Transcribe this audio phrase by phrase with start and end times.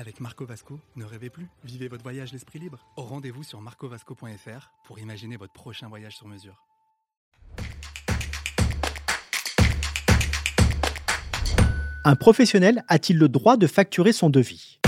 [0.00, 2.86] Avec Marco Vasco, ne rêvez plus, vivez votre voyage l'esprit libre.
[2.96, 6.64] Au rendez-vous sur marcovasco.fr pour imaginer votre prochain voyage sur mesure.
[12.04, 14.78] Un professionnel a-t-il le droit de facturer son devis?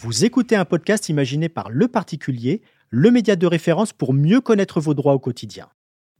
[0.00, 4.80] Vous écoutez un podcast imaginé par Le Particulier, le média de référence pour mieux connaître
[4.80, 5.68] vos droits au quotidien.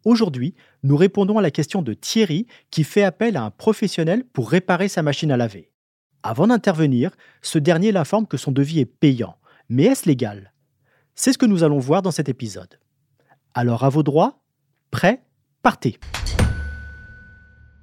[0.04, 0.54] Aujourd'hui,
[0.84, 4.86] nous répondons à la question de Thierry qui fait appel à un professionnel pour réparer
[4.86, 5.73] sa machine à laver.
[6.26, 7.10] Avant d'intervenir,
[7.42, 9.36] ce dernier l'informe que son devis est payant.
[9.68, 10.54] Mais est-ce légal?
[11.14, 12.80] C'est ce que nous allons voir dans cet épisode.
[13.52, 14.40] Alors à vos droits
[14.90, 15.22] Prêt
[15.62, 15.98] Partez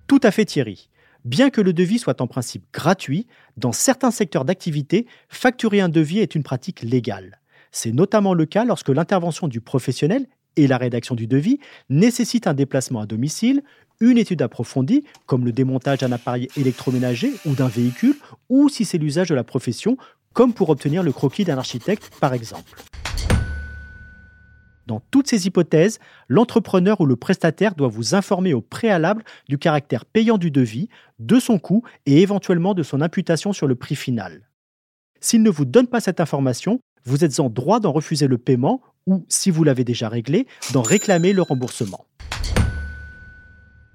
[0.08, 0.90] Tout à fait Thierry.
[1.24, 6.18] Bien que le devis soit en principe gratuit, dans certains secteurs d'activité, facturer un devis
[6.18, 7.42] est une pratique légale.
[7.72, 12.56] C'est notamment le cas lorsque l'intervention du professionnel et la rédaction du devis nécessitent un
[12.56, 13.62] déplacement à domicile,
[14.02, 18.16] une étude approfondie, comme le démontage d'un appareil électroménager ou d'un véhicule,
[18.52, 19.98] ou si c'est l'usage de la profession,
[20.34, 22.72] comme pour obtenir le croquis d'un architecte par exemple.
[24.88, 30.04] Dans toutes ces hypothèses, l'entrepreneur ou le prestataire doit vous informer au préalable du caractère
[30.04, 34.50] payant du devis, de son coût et éventuellement de son imputation sur le prix final.
[35.22, 38.82] S'il ne vous donne pas cette information, vous êtes en droit d'en refuser le paiement
[39.08, 42.06] ou, si vous l'avez déjà réglé, d'en réclamer le remboursement.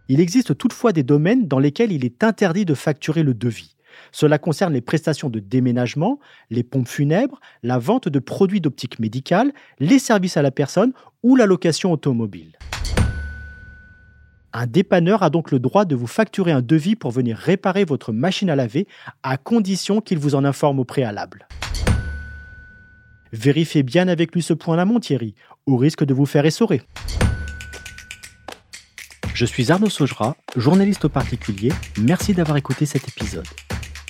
[0.08, 3.75] Il existe toutefois des domaines dans lesquels il est interdit de facturer le devis.
[4.12, 6.18] Cela concerne les prestations de déménagement,
[6.50, 11.36] les pompes funèbres, la vente de produits d'optique médicale, les services à la personne ou
[11.36, 12.58] la location automobile.
[14.52, 18.12] Un dépanneur a donc le droit de vous facturer un devis pour venir réparer votre
[18.12, 18.86] machine à laver
[19.22, 21.46] à condition qu'il vous en informe au préalable.
[23.32, 25.34] Vérifiez bien avec lui ce point-là, mon Thierry,
[25.66, 26.80] au risque de vous faire essorer.
[29.34, 31.70] Je suis Arnaud Saugera, journaliste au particulier.
[31.98, 33.46] Merci d'avoir écouté cet épisode.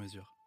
[0.00, 0.39] mesure.